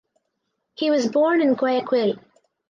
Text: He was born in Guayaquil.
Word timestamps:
He 0.73 0.89
was 0.89 1.09
born 1.11 1.41
in 1.43 1.53
Guayaquil. 1.53 2.15